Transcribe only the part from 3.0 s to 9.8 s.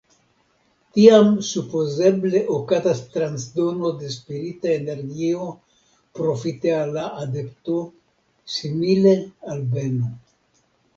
transdono de spirita energio profite al la adepto, simile al